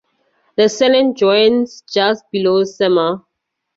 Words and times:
The 0.57 0.63
Cernant 0.63 1.15
joins 1.15 1.83
just 1.87 2.23
below 2.31 2.63
Semur. 2.63 3.23